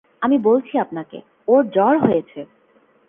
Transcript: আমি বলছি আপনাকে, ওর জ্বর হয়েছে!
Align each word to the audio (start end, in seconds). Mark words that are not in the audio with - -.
আমি 0.21 0.37
বলছি 0.39 0.73
আপনাকে, 0.77 1.17
ওর 1.47 1.61
জ্বর 1.71 1.95
হয়েছে! 1.99 2.39